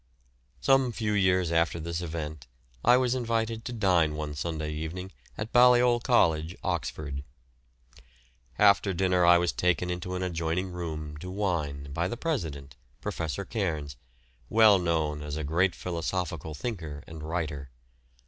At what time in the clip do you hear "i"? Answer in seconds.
2.83-2.97, 9.27-9.37